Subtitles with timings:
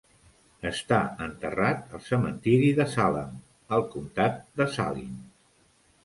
[0.67, 3.35] Està enterrat al cementiri de Salem,
[3.77, 5.21] al comtat de Saline.